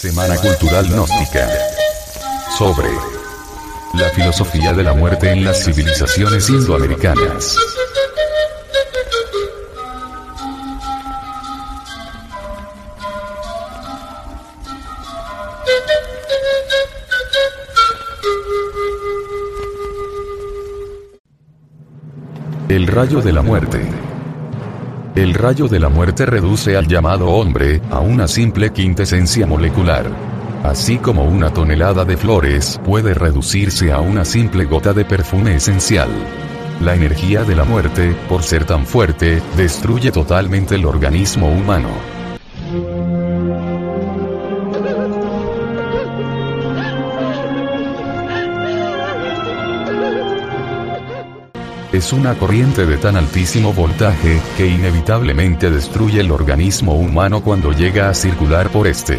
Semana 0.00 0.34
Cultural 0.36 0.88
Gnóstica. 0.88 1.46
Sobre 2.56 2.88
la 3.92 4.08
filosofía 4.14 4.72
de 4.72 4.82
la 4.82 4.94
muerte 4.94 5.30
en 5.30 5.44
las 5.44 5.62
civilizaciones 5.62 6.48
indoamericanas. 6.48 7.54
El 22.70 22.86
rayo 22.86 23.20
de 23.20 23.32
la 23.34 23.42
muerte. 23.42 24.09
El 25.16 25.34
rayo 25.34 25.66
de 25.66 25.80
la 25.80 25.88
muerte 25.88 26.24
reduce 26.24 26.76
al 26.76 26.86
llamado 26.86 27.30
hombre 27.30 27.82
a 27.90 27.98
una 27.98 28.28
simple 28.28 28.70
quintesencia 28.70 29.44
molecular. 29.44 30.06
Así 30.62 30.98
como 30.98 31.24
una 31.24 31.52
tonelada 31.52 32.04
de 32.04 32.16
flores 32.16 32.80
puede 32.84 33.12
reducirse 33.12 33.90
a 33.90 33.98
una 33.98 34.24
simple 34.24 34.66
gota 34.66 34.92
de 34.92 35.04
perfume 35.04 35.56
esencial. 35.56 36.08
La 36.80 36.94
energía 36.94 37.42
de 37.42 37.56
la 37.56 37.64
muerte, 37.64 38.14
por 38.28 38.44
ser 38.44 38.64
tan 38.64 38.86
fuerte, 38.86 39.42
destruye 39.56 40.12
totalmente 40.12 40.76
el 40.76 40.86
organismo 40.86 41.50
humano. 41.50 41.88
Es 52.00 52.14
una 52.14 52.34
corriente 52.34 52.86
de 52.86 52.96
tan 52.96 53.18
altísimo 53.18 53.74
voltaje, 53.74 54.40
que 54.56 54.66
inevitablemente 54.66 55.70
destruye 55.70 56.20
el 56.20 56.30
organismo 56.30 56.94
humano 56.94 57.42
cuando 57.42 57.72
llega 57.72 58.08
a 58.08 58.14
circular 58.14 58.70
por 58.70 58.86
este. 58.86 59.18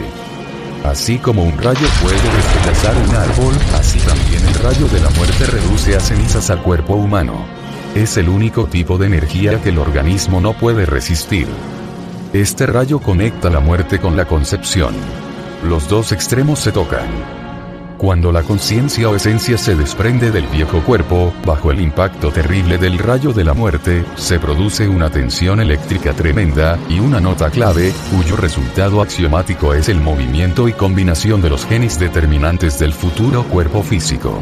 Así 0.84 1.20
como 1.20 1.44
un 1.44 1.56
rayo 1.60 1.88
puede 2.02 2.16
despedazar 2.16 2.96
un 3.08 3.16
árbol, 3.16 3.54
así 3.76 4.00
también 4.00 4.44
el 4.48 4.56
rayo 4.56 4.88
de 4.88 5.00
la 5.00 5.12
muerte 5.12 5.46
reduce 5.46 5.96
a 5.96 6.00
cenizas 6.00 6.50
al 6.50 6.64
cuerpo 6.64 6.96
humano. 6.96 7.46
Es 7.94 8.18
el 8.18 8.30
único 8.30 8.66
tipo 8.66 8.98
de 8.98 9.06
energía 9.06 9.62
que 9.62 9.70
el 9.70 9.78
organismo 9.78 10.42
no 10.42 10.54
puede 10.54 10.88
resistir. 10.88 11.46
Este 12.34 12.66
rayo 12.66 12.98
conecta 12.98 13.52
la 13.52 13.60
muerte 13.60 14.00
con 14.00 14.18
la 14.18 14.26
concepción. 14.26 14.96
Los 15.70 15.88
dos 15.88 16.12
extremos 16.14 16.58
se 16.58 16.72
tocan. 16.72 17.41
Cuando 18.02 18.32
la 18.32 18.42
conciencia 18.42 19.08
o 19.10 19.16
esencia 19.16 19.60
se 19.60 19.76
desprende 19.76 20.32
del 20.32 20.48
viejo 20.48 20.82
cuerpo, 20.82 21.32
bajo 21.46 21.70
el 21.70 21.80
impacto 21.80 22.32
terrible 22.32 22.80
del 22.80 22.98
rayo 22.98 23.32
de 23.32 23.44
la 23.44 23.54
muerte, 23.54 24.04
se 24.16 24.40
produce 24.40 24.88
una 24.88 25.12
tensión 25.12 25.60
eléctrica 25.60 26.12
tremenda, 26.14 26.80
y 26.90 27.00
una 27.00 27.20
nota 27.20 27.52
clave, 27.52 27.94
cuyo 28.10 28.38
resultado 28.38 29.04
axiomático 29.04 29.76
es 29.76 29.88
el 29.88 30.02
movimiento 30.02 30.68
y 30.68 30.74
combinación 30.74 31.44
de 31.44 31.52
los 31.52 31.64
genes 31.68 32.00
determinantes 32.00 32.80
del 32.80 32.92
futuro 32.92 33.44
cuerpo 33.44 33.84
físico. 33.84 34.42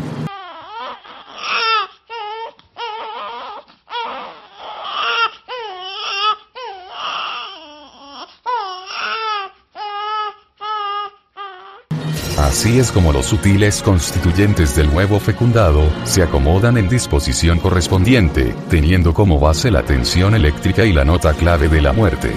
Así 12.49 12.79
es 12.79 12.91
como 12.91 13.13
los 13.13 13.27
sutiles 13.27 13.83
constituyentes 13.83 14.75
del 14.75 14.89
huevo 14.89 15.19
fecundado 15.19 15.87
se 16.03 16.23
acomodan 16.23 16.79
en 16.79 16.89
disposición 16.89 17.59
correspondiente, 17.59 18.55
teniendo 18.71 19.13
como 19.13 19.39
base 19.39 19.69
la 19.69 19.83
tensión 19.83 20.33
eléctrica 20.33 20.83
y 20.83 20.91
la 20.91 21.05
nota 21.05 21.33
clave 21.33 21.69
de 21.69 21.79
la 21.79 21.93
muerte. 21.93 22.31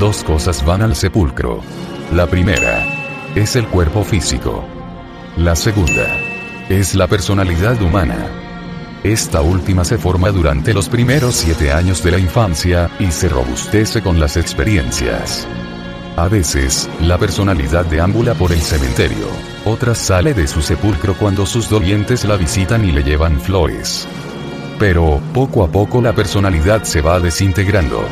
Dos 0.00 0.24
cosas 0.24 0.66
van 0.66 0.82
al 0.82 0.96
sepulcro. 0.96 1.60
La 2.12 2.26
primera 2.26 2.84
es 3.36 3.54
el 3.54 3.68
cuerpo 3.68 4.02
físico. 4.02 4.64
La 5.36 5.54
segunda 5.54 6.18
es 6.68 6.96
la 6.96 7.06
personalidad 7.06 7.80
humana. 7.80 8.26
Esta 9.04 9.40
última 9.40 9.84
se 9.84 9.98
forma 9.98 10.30
durante 10.30 10.74
los 10.74 10.88
primeros 10.88 11.36
siete 11.36 11.70
años 11.70 12.02
de 12.02 12.10
la 12.10 12.18
infancia 12.18 12.90
y 12.98 13.12
se 13.12 13.28
robustece 13.28 14.02
con 14.02 14.18
las 14.18 14.36
experiencias. 14.36 15.46
A 16.16 16.28
veces, 16.28 16.90
la 17.00 17.16
personalidad 17.16 17.86
deambula 17.86 18.34
por 18.34 18.52
el 18.52 18.60
cementerio. 18.60 19.26
Otras 19.64 19.96
sale 19.96 20.34
de 20.34 20.46
su 20.46 20.60
sepulcro 20.60 21.14
cuando 21.14 21.46
sus 21.46 21.70
dolientes 21.70 22.24
la 22.24 22.36
visitan 22.36 22.84
y 22.84 22.92
le 22.92 23.02
llevan 23.02 23.40
flores. 23.40 24.06
Pero, 24.78 25.22
poco 25.32 25.64
a 25.64 25.68
poco 25.68 26.02
la 26.02 26.12
personalidad 26.12 26.82
se 26.82 27.00
va 27.00 27.18
desintegrando. 27.18 28.04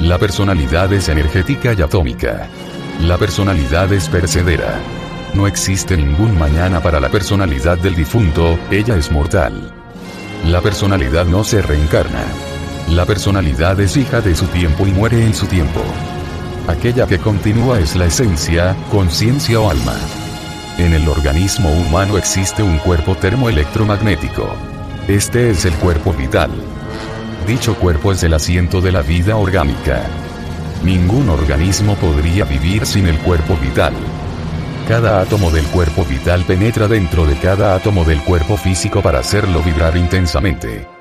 La 0.00 0.16
personalidad 0.16 0.90
es 0.92 1.10
energética 1.10 1.74
y 1.74 1.82
atómica. 1.82 2.48
La 3.02 3.18
personalidad 3.18 3.92
es 3.92 4.08
percedera. 4.08 4.80
No 5.34 5.46
existe 5.46 5.98
ningún 5.98 6.38
mañana 6.38 6.80
para 6.80 6.98
la 6.98 7.10
personalidad 7.10 7.76
del 7.76 7.94
difunto, 7.94 8.58
ella 8.70 8.96
es 8.96 9.10
mortal. 9.10 9.70
La 10.46 10.62
personalidad 10.62 11.26
no 11.26 11.44
se 11.44 11.60
reencarna. 11.60 12.24
La 12.88 13.04
personalidad 13.04 13.78
es 13.80 13.98
hija 13.98 14.22
de 14.22 14.34
su 14.34 14.46
tiempo 14.46 14.86
y 14.86 14.92
muere 14.92 15.22
en 15.22 15.34
su 15.34 15.46
tiempo. 15.46 15.82
Aquella 16.68 17.06
que 17.06 17.18
continúa 17.18 17.80
es 17.80 17.96
la 17.96 18.04
esencia, 18.04 18.76
conciencia 18.90 19.58
o 19.58 19.70
alma. 19.70 19.94
En 20.76 20.92
el 20.92 21.08
organismo 21.08 21.72
humano 21.72 22.18
existe 22.18 22.62
un 22.62 22.76
cuerpo 22.76 23.14
termoelectromagnético. 23.14 24.54
Este 25.08 25.48
es 25.48 25.64
el 25.64 25.72
cuerpo 25.76 26.12
vital. 26.12 26.50
Dicho 27.46 27.74
cuerpo 27.74 28.12
es 28.12 28.22
el 28.22 28.34
asiento 28.34 28.82
de 28.82 28.92
la 28.92 29.00
vida 29.00 29.36
orgánica. 29.36 30.02
Ningún 30.84 31.30
organismo 31.30 31.94
podría 31.94 32.44
vivir 32.44 32.84
sin 32.84 33.06
el 33.06 33.18
cuerpo 33.20 33.56
vital. 33.56 33.94
Cada 34.86 35.22
átomo 35.22 35.50
del 35.50 35.64
cuerpo 35.68 36.04
vital 36.04 36.44
penetra 36.44 36.86
dentro 36.86 37.24
de 37.24 37.38
cada 37.38 37.76
átomo 37.76 38.04
del 38.04 38.22
cuerpo 38.22 38.58
físico 38.58 39.00
para 39.00 39.20
hacerlo 39.20 39.62
vibrar 39.62 39.96
intensamente 39.96 40.97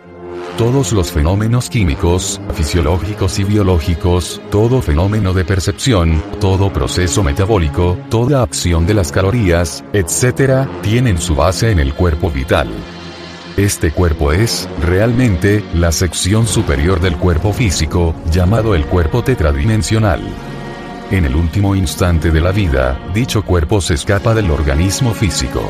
todos 0.58 0.92
los 0.92 1.12
fenómenos 1.12 1.70
químicos, 1.70 2.42
fisiológicos 2.54 3.38
y 3.38 3.44
biológicos, 3.44 4.42
todo 4.50 4.82
fenómeno 4.82 5.32
de 5.34 5.46
percepción, 5.46 6.22
todo 6.40 6.74
proceso 6.74 7.24
metabólico, 7.24 7.96
toda 8.10 8.42
acción 8.42 8.88
de 8.88 8.96
las 8.96 9.12
calorías, 9.12 9.84
etc., 9.94 10.68
tienen 10.82 11.20
su 11.20 11.36
base 11.36 11.70
en 11.70 11.78
el 11.78 11.94
cuerpo 11.94 12.32
vital. 12.32 12.70
Este 13.56 13.92
cuerpo 13.92 14.34
es, 14.34 14.68
realmente, 14.82 15.64
la 15.76 15.92
sección 15.92 16.48
superior 16.48 17.00
del 17.00 17.18
cuerpo 17.18 17.54
físico, 17.54 18.16
llamado 18.32 18.74
el 18.74 18.86
cuerpo 18.86 19.24
tetradimensional. 19.24 20.22
En 21.12 21.26
el 21.26 21.36
último 21.36 21.76
instante 21.76 22.32
de 22.32 22.42
la 22.42 22.52
vida, 22.52 23.00
dicho 23.14 23.44
cuerpo 23.44 23.80
se 23.80 23.94
escapa 23.94 24.34
del 24.34 24.50
organismo 24.50 25.14
físico. 25.14 25.62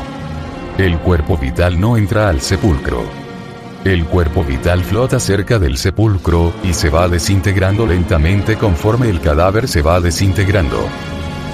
El 0.78 0.98
cuerpo 0.98 1.36
vital 1.36 1.78
no 1.78 1.98
entra 1.98 2.30
al 2.30 2.40
sepulcro. 2.40 3.27
El 3.84 4.04
cuerpo 4.06 4.44
vital 4.44 4.82
flota 4.82 5.20
cerca 5.20 5.58
del 5.58 5.78
sepulcro, 5.78 6.52
y 6.64 6.74
se 6.74 6.90
va 6.90 7.08
desintegrando 7.08 7.86
lentamente 7.86 8.56
conforme 8.56 9.08
el 9.08 9.20
cadáver 9.20 9.68
se 9.68 9.82
va 9.82 10.00
desintegrando. 10.00 10.86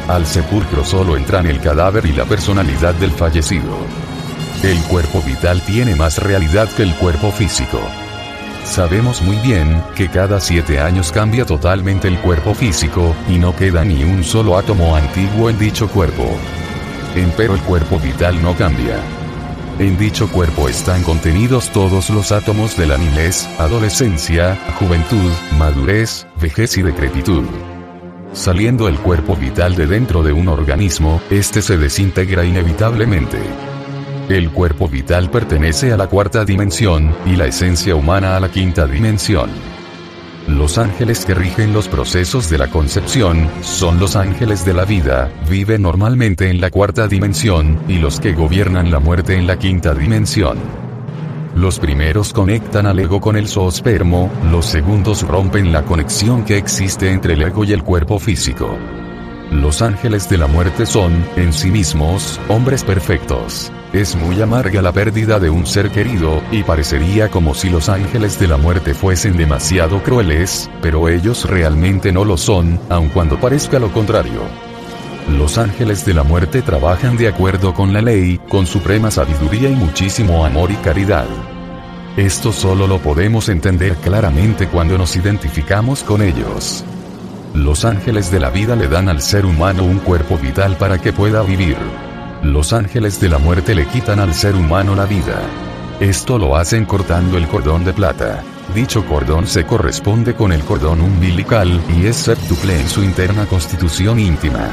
Al 0.08 0.26
sepulcro 0.26 0.84
solo 0.84 1.16
entran 1.16 1.46
el 1.46 1.60
cadáver 1.60 2.06
y 2.06 2.12
la 2.12 2.24
personalidad 2.24 2.94
del 2.94 3.10
fallecido. 3.10 3.76
El 4.62 4.78
cuerpo 4.84 5.22
vital 5.22 5.62
tiene 5.66 5.94
más 5.94 6.18
realidad 6.18 6.68
que 6.70 6.82
el 6.82 6.94
cuerpo 6.96 7.30
físico. 7.30 7.80
Sabemos 8.64 9.20
muy 9.20 9.36
bien 9.36 9.82
que 9.94 10.08
cada 10.08 10.40
siete 10.40 10.80
años 10.80 11.12
cambia 11.12 11.44
totalmente 11.44 12.08
el 12.08 12.18
cuerpo 12.18 12.54
físico, 12.54 13.14
y 13.28 13.38
no 13.38 13.54
queda 13.54 13.84
ni 13.84 14.02
un 14.02 14.24
solo 14.24 14.56
átomo 14.56 14.96
antiguo 14.96 15.50
en 15.50 15.58
dicho 15.58 15.88
cuerpo. 15.88 16.24
Empero 17.14 17.54
el 17.54 17.60
cuerpo 17.60 18.00
vital 18.00 18.42
no 18.42 18.54
cambia. 18.54 19.23
En 19.78 19.98
dicho 19.98 20.30
cuerpo 20.30 20.68
están 20.68 21.02
contenidos 21.02 21.70
todos 21.70 22.08
los 22.08 22.30
átomos 22.30 22.76
de 22.76 22.86
la 22.86 22.96
niñez, 22.96 23.48
adolescencia, 23.58 24.56
juventud, 24.78 25.32
madurez, 25.58 26.28
vejez 26.40 26.78
y 26.78 26.82
decrepitud. 26.82 27.42
Saliendo 28.32 28.86
el 28.86 28.96
cuerpo 29.00 29.34
vital 29.34 29.74
de 29.74 29.88
dentro 29.88 30.22
de 30.22 30.32
un 30.32 30.46
organismo, 30.46 31.20
este 31.28 31.60
se 31.60 31.76
desintegra 31.76 32.44
inevitablemente. 32.44 33.38
El 34.28 34.52
cuerpo 34.52 34.88
vital 34.88 35.28
pertenece 35.28 35.92
a 35.92 35.96
la 35.96 36.06
cuarta 36.06 36.44
dimensión, 36.44 37.12
y 37.26 37.34
la 37.34 37.46
esencia 37.46 37.96
humana 37.96 38.36
a 38.36 38.40
la 38.40 38.50
quinta 38.50 38.86
dimensión. 38.86 39.50
Los 40.48 40.76
ángeles 40.76 41.24
que 41.24 41.34
rigen 41.34 41.72
los 41.72 41.88
procesos 41.88 42.50
de 42.50 42.58
la 42.58 42.68
concepción, 42.68 43.48
son 43.62 43.98
los 43.98 44.14
ángeles 44.14 44.62
de 44.66 44.74
la 44.74 44.84
vida, 44.84 45.32
viven 45.48 45.80
normalmente 45.80 46.50
en 46.50 46.60
la 46.60 46.70
cuarta 46.70 47.08
dimensión, 47.08 47.78
y 47.88 47.96
los 47.96 48.20
que 48.20 48.34
gobiernan 48.34 48.90
la 48.90 48.98
muerte 48.98 49.36
en 49.36 49.46
la 49.46 49.58
quinta 49.58 49.94
dimensión. 49.94 50.58
Los 51.56 51.78
primeros 51.78 52.34
conectan 52.34 52.84
al 52.84 52.98
ego 52.98 53.22
con 53.22 53.36
el 53.36 53.48
zoospermo, 53.48 54.30
los 54.50 54.66
segundos 54.66 55.22
rompen 55.22 55.72
la 55.72 55.82
conexión 55.82 56.44
que 56.44 56.58
existe 56.58 57.10
entre 57.10 57.34
el 57.34 57.42
ego 57.42 57.64
y 57.64 57.72
el 57.72 57.82
cuerpo 57.82 58.18
físico. 58.18 58.76
Los 59.50 59.82
ángeles 59.82 60.28
de 60.28 60.38
la 60.38 60.46
muerte 60.46 60.86
son, 60.86 61.24
en 61.36 61.52
sí 61.52 61.70
mismos, 61.70 62.40
hombres 62.48 62.82
perfectos. 62.82 63.70
Es 63.92 64.16
muy 64.16 64.40
amarga 64.40 64.82
la 64.82 64.92
pérdida 64.92 65.38
de 65.38 65.50
un 65.50 65.66
ser 65.66 65.90
querido, 65.90 66.42
y 66.50 66.62
parecería 66.62 67.30
como 67.30 67.54
si 67.54 67.68
los 67.68 67.88
ángeles 67.88 68.38
de 68.40 68.48
la 68.48 68.56
muerte 68.56 68.94
fuesen 68.94 69.36
demasiado 69.36 70.02
crueles, 70.02 70.68
pero 70.82 71.08
ellos 71.08 71.48
realmente 71.48 72.10
no 72.10 72.24
lo 72.24 72.36
son, 72.36 72.80
aun 72.88 73.08
cuando 73.10 73.38
parezca 73.38 73.78
lo 73.78 73.92
contrario. 73.92 74.40
Los 75.30 75.56
ángeles 75.58 76.04
de 76.04 76.14
la 76.14 76.22
muerte 76.22 76.60
trabajan 76.60 77.16
de 77.16 77.28
acuerdo 77.28 77.72
con 77.72 77.92
la 77.92 78.02
ley, 78.02 78.40
con 78.48 78.66
suprema 78.66 79.10
sabiduría 79.10 79.70
y 79.70 79.74
muchísimo 79.74 80.44
amor 80.44 80.70
y 80.70 80.76
caridad. 80.76 81.26
Esto 82.16 82.52
solo 82.52 82.86
lo 82.86 82.98
podemos 82.98 83.48
entender 83.48 83.94
claramente 83.96 84.68
cuando 84.68 84.98
nos 84.98 85.16
identificamos 85.16 86.02
con 86.02 86.22
ellos. 86.22 86.84
Los 87.54 87.84
ángeles 87.84 88.32
de 88.32 88.40
la 88.40 88.50
vida 88.50 88.74
le 88.74 88.88
dan 88.88 89.08
al 89.08 89.22
ser 89.22 89.46
humano 89.46 89.84
un 89.84 90.00
cuerpo 90.00 90.36
vital 90.36 90.76
para 90.76 90.98
que 90.98 91.12
pueda 91.12 91.40
vivir. 91.42 91.76
Los 92.42 92.72
ángeles 92.72 93.20
de 93.20 93.28
la 93.28 93.38
muerte 93.38 93.76
le 93.76 93.86
quitan 93.86 94.18
al 94.18 94.34
ser 94.34 94.56
humano 94.56 94.96
la 94.96 95.06
vida. 95.06 95.40
Esto 96.00 96.36
lo 96.36 96.56
hacen 96.56 96.84
cortando 96.84 97.38
el 97.38 97.46
cordón 97.46 97.84
de 97.84 97.92
plata. 97.92 98.42
Dicho 98.74 99.06
cordón 99.06 99.46
se 99.46 99.64
corresponde 99.64 100.34
con 100.34 100.50
el 100.50 100.64
cordón 100.64 101.00
umbilical 101.00 101.80
y 101.96 102.06
es 102.06 102.16
séptuple 102.16 102.80
en 102.80 102.88
su 102.88 103.04
interna 103.04 103.46
constitución 103.46 104.18
íntima. 104.18 104.68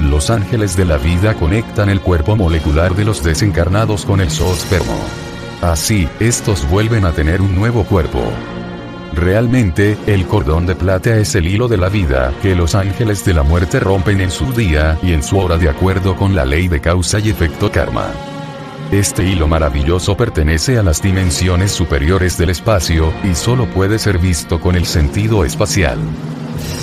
Los 0.00 0.28
ángeles 0.28 0.76
de 0.76 0.84
la 0.84 0.98
vida 0.98 1.34
conectan 1.34 1.88
el 1.90 2.00
cuerpo 2.00 2.34
molecular 2.34 2.96
de 2.96 3.04
los 3.04 3.22
desencarnados 3.22 4.04
con 4.04 4.20
el 4.20 4.32
zoospermo. 4.32 4.98
Así, 5.62 6.08
estos 6.18 6.68
vuelven 6.68 7.04
a 7.04 7.12
tener 7.12 7.40
un 7.40 7.54
nuevo 7.54 7.84
cuerpo. 7.84 8.20
Realmente, 9.16 9.96
el 10.06 10.26
cordón 10.26 10.66
de 10.66 10.74
plata 10.74 11.16
es 11.16 11.34
el 11.36 11.46
hilo 11.46 11.68
de 11.68 11.78
la 11.78 11.88
vida 11.88 12.34
que 12.42 12.54
los 12.54 12.74
ángeles 12.74 13.24
de 13.24 13.32
la 13.32 13.42
muerte 13.42 13.80
rompen 13.80 14.20
en 14.20 14.30
su 14.30 14.52
día 14.52 14.98
y 15.02 15.14
en 15.14 15.22
su 15.22 15.38
hora 15.38 15.56
de 15.56 15.70
acuerdo 15.70 16.14
con 16.16 16.34
la 16.34 16.44
ley 16.44 16.68
de 16.68 16.82
causa 16.82 17.18
y 17.18 17.30
efecto 17.30 17.72
karma. 17.72 18.10
Este 18.92 19.24
hilo 19.24 19.48
maravilloso 19.48 20.18
pertenece 20.18 20.78
a 20.78 20.82
las 20.82 21.00
dimensiones 21.00 21.72
superiores 21.72 22.36
del 22.36 22.50
espacio 22.50 23.10
y 23.24 23.34
solo 23.34 23.64
puede 23.70 23.98
ser 23.98 24.18
visto 24.18 24.60
con 24.60 24.76
el 24.76 24.84
sentido 24.84 25.46
espacial. 25.46 25.98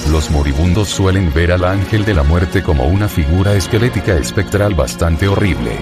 Los 0.10 0.32
moribundos 0.32 0.90
suelen 0.90 1.32
ver 1.36 1.52
al 1.52 1.64
ángel 1.64 2.04
de 2.04 2.16
la 2.16 2.24
muerte 2.24 2.64
como 2.64 2.88
una 2.88 3.08
figura 3.08 3.54
esquelética 3.54 4.18
espectral 4.18 4.74
bastante 4.74 5.28
horrible. 5.28 5.78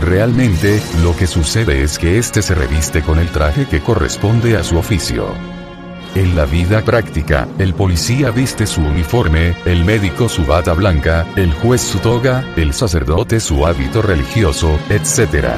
Realmente, 0.00 0.80
lo 1.02 1.16
que 1.16 1.26
sucede 1.26 1.82
es 1.82 1.98
que 1.98 2.16
éste 2.16 2.42
se 2.42 2.54
reviste 2.54 3.02
con 3.02 3.18
el 3.18 3.28
traje 3.30 3.66
que 3.66 3.80
corresponde 3.80 4.56
a 4.56 4.62
su 4.62 4.78
oficio. 4.78 5.53
En 6.14 6.36
la 6.36 6.44
vida 6.44 6.80
práctica, 6.82 7.48
el 7.58 7.74
policía 7.74 8.30
viste 8.30 8.68
su 8.68 8.80
uniforme, 8.80 9.56
el 9.64 9.84
médico 9.84 10.28
su 10.28 10.46
bata 10.46 10.72
blanca, 10.72 11.26
el 11.34 11.52
juez 11.52 11.80
su 11.80 11.98
toga, 11.98 12.44
el 12.56 12.72
sacerdote 12.72 13.40
su 13.40 13.66
hábito 13.66 14.00
religioso, 14.00 14.78
etc. 14.90 15.48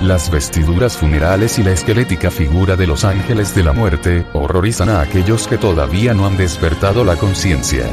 Las 0.00 0.30
vestiduras 0.30 0.96
funerales 0.96 1.58
y 1.58 1.64
la 1.64 1.72
esquelética 1.72 2.30
figura 2.30 2.76
de 2.76 2.86
los 2.86 3.04
ángeles 3.04 3.56
de 3.56 3.64
la 3.64 3.72
muerte 3.72 4.24
horrorizan 4.34 4.88
a 4.88 5.00
aquellos 5.00 5.48
que 5.48 5.58
todavía 5.58 6.14
no 6.14 6.26
han 6.26 6.36
despertado 6.36 7.04
la 7.04 7.16
conciencia. 7.16 7.86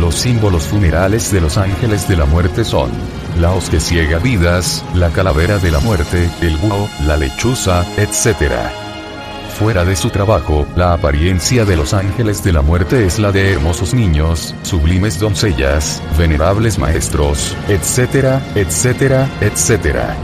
Los 0.00 0.14
símbolos 0.14 0.68
funerales 0.68 1.32
de 1.32 1.40
los 1.40 1.56
ángeles 1.56 2.06
de 2.06 2.16
la 2.16 2.26
muerte 2.26 2.64
son 2.64 2.90
la 3.40 3.50
hoz 3.50 3.70
que 3.70 3.80
ciega 3.80 4.18
vidas, 4.18 4.84
la 4.94 5.10
calavera 5.10 5.58
de 5.58 5.72
la 5.72 5.80
muerte, 5.80 6.30
el 6.42 6.56
búho, 6.58 6.88
la 7.04 7.16
lechuza, 7.16 7.84
etc. 7.96 8.87
Fuera 9.58 9.84
de 9.84 9.96
su 9.96 10.10
trabajo, 10.10 10.68
la 10.76 10.92
apariencia 10.92 11.64
de 11.64 11.74
los 11.74 11.92
ángeles 11.92 12.44
de 12.44 12.52
la 12.52 12.62
muerte 12.62 13.04
es 13.04 13.18
la 13.18 13.32
de 13.32 13.54
hermosos 13.54 13.92
niños, 13.92 14.54
sublimes 14.62 15.18
doncellas, 15.18 16.00
venerables 16.16 16.78
maestros, 16.78 17.56
etc., 17.66 18.40
etcétera, 18.54 19.28
etcétera. 19.40 20.14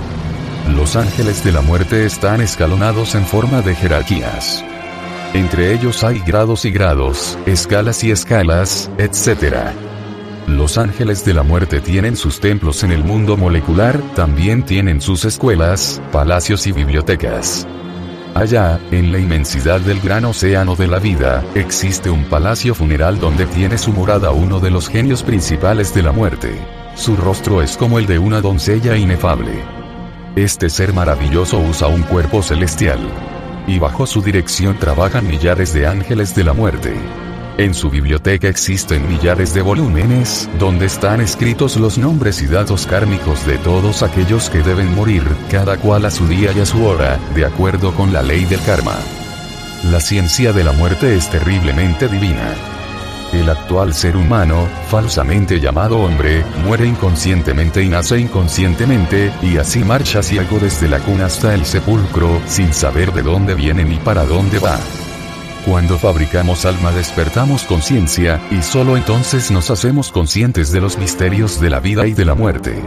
Los 0.76 0.94
ángeles 0.94 1.42
de 1.42 1.50
la 1.50 1.62
muerte 1.62 2.06
están 2.06 2.42
escalonados 2.42 3.16
en 3.16 3.26
forma 3.26 3.60
de 3.60 3.74
jerarquías. 3.74 4.64
Entre 5.32 5.74
ellos 5.74 6.04
hay 6.04 6.20
grados 6.20 6.64
y 6.64 6.70
grados, 6.70 7.36
escalas 7.44 8.04
y 8.04 8.12
escalas, 8.12 8.88
etc. 8.98 9.56
Los 10.46 10.78
ángeles 10.78 11.24
de 11.24 11.34
la 11.34 11.42
muerte 11.42 11.80
tienen 11.80 12.14
sus 12.14 12.38
templos 12.38 12.84
en 12.84 12.92
el 12.92 13.02
mundo 13.02 13.36
molecular, 13.36 14.00
también 14.14 14.64
tienen 14.64 15.00
sus 15.00 15.24
escuelas, 15.24 16.00
palacios 16.12 16.68
y 16.68 16.72
bibliotecas. 16.72 17.66
Allá, 18.34 18.80
en 18.90 19.12
la 19.12 19.20
inmensidad 19.20 19.80
del 19.80 20.00
gran 20.00 20.24
océano 20.24 20.74
de 20.74 20.88
la 20.88 20.98
vida, 20.98 21.44
existe 21.54 22.10
un 22.10 22.24
palacio 22.24 22.74
funeral 22.74 23.20
donde 23.20 23.46
tiene 23.46 23.78
su 23.78 23.92
morada 23.92 24.32
uno 24.32 24.58
de 24.58 24.72
los 24.72 24.88
genios 24.88 25.22
principales 25.22 25.94
de 25.94 26.02
la 26.02 26.10
muerte. 26.10 26.52
Su 26.96 27.14
rostro 27.14 27.62
es 27.62 27.76
como 27.76 28.00
el 28.00 28.06
de 28.06 28.18
una 28.18 28.40
doncella 28.40 28.96
inefable. 28.96 29.52
Este 30.34 30.68
ser 30.68 30.92
maravilloso 30.92 31.60
usa 31.60 31.86
un 31.86 32.02
cuerpo 32.02 32.42
celestial. 32.42 32.98
Y 33.68 33.78
bajo 33.78 34.04
su 34.04 34.20
dirección 34.20 34.76
trabajan 34.80 35.28
millares 35.28 35.72
de 35.72 35.86
ángeles 35.86 36.34
de 36.34 36.42
la 36.42 36.54
muerte. 36.54 36.92
En 37.56 37.72
su 37.72 37.88
biblioteca 37.88 38.48
existen 38.48 39.08
millares 39.08 39.54
de 39.54 39.62
volúmenes, 39.62 40.50
donde 40.58 40.86
están 40.86 41.20
escritos 41.20 41.76
los 41.76 41.98
nombres 41.98 42.42
y 42.42 42.46
datos 42.46 42.84
kármicos 42.84 43.46
de 43.46 43.58
todos 43.58 44.02
aquellos 44.02 44.50
que 44.50 44.58
deben 44.58 44.92
morir, 44.92 45.22
cada 45.52 45.76
cual 45.76 46.04
a 46.04 46.10
su 46.10 46.26
día 46.26 46.50
y 46.50 46.58
a 46.58 46.66
su 46.66 46.84
hora, 46.84 47.16
de 47.32 47.44
acuerdo 47.44 47.94
con 47.94 48.12
la 48.12 48.22
ley 48.22 48.44
del 48.44 48.60
karma. 48.62 48.96
La 49.84 50.00
ciencia 50.00 50.52
de 50.52 50.64
la 50.64 50.72
muerte 50.72 51.14
es 51.14 51.30
terriblemente 51.30 52.08
divina. 52.08 52.54
El 53.32 53.48
actual 53.48 53.94
ser 53.94 54.16
humano, 54.16 54.66
falsamente 54.88 55.60
llamado 55.60 56.00
hombre, 56.00 56.44
muere 56.64 56.86
inconscientemente 56.86 57.84
y 57.84 57.88
nace 57.88 58.18
inconscientemente, 58.18 59.32
y 59.42 59.58
así 59.58 59.84
marcha 59.84 60.24
ciego 60.24 60.58
desde 60.58 60.88
la 60.88 60.98
cuna 60.98 61.26
hasta 61.26 61.54
el 61.54 61.64
sepulcro, 61.64 62.40
sin 62.48 62.72
saber 62.72 63.12
de 63.12 63.22
dónde 63.22 63.54
viene 63.54 63.84
ni 63.84 63.96
para 63.98 64.24
dónde 64.24 64.58
va. 64.58 64.76
Cuando 65.64 65.98
fabricamos 65.98 66.66
alma 66.66 66.92
despertamos 66.92 67.62
conciencia, 67.62 68.38
y 68.50 68.60
solo 68.60 68.98
entonces 68.98 69.50
nos 69.50 69.70
hacemos 69.70 70.12
conscientes 70.12 70.70
de 70.72 70.82
los 70.82 70.98
misterios 70.98 71.58
de 71.58 71.70
la 71.70 71.80
vida 71.80 72.06
y 72.06 72.12
de 72.12 72.26
la 72.26 72.34
muerte. 72.34 72.82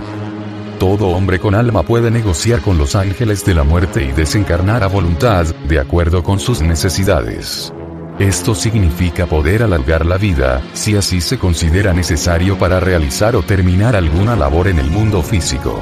Todo 0.79 1.07
hombre 1.07 1.39
con 1.39 1.55
alma 1.55 1.81
puede 1.81 2.11
negociar 2.11 2.61
con 2.61 2.77
los 2.77 2.95
ángeles 2.95 3.43
de 3.45 3.55
la 3.55 3.63
muerte 3.63 4.03
y 4.03 4.11
desencarnar 4.11 4.83
a 4.83 4.87
voluntad, 4.87 5.47
de 5.67 5.79
acuerdo 5.79 6.21
con 6.21 6.39
sus 6.39 6.61
necesidades. 6.61 7.73
Esto 8.19 8.53
significa 8.53 9.25
poder 9.25 9.63
alargar 9.63 10.05
la 10.05 10.17
vida, 10.17 10.61
si 10.73 10.95
así 10.95 11.19
se 11.19 11.39
considera 11.39 11.93
necesario 11.93 12.59
para 12.59 12.79
realizar 12.79 13.35
o 13.35 13.41
terminar 13.41 13.95
alguna 13.95 14.35
labor 14.35 14.67
en 14.67 14.77
el 14.77 14.91
mundo 14.91 15.23
físico. 15.23 15.81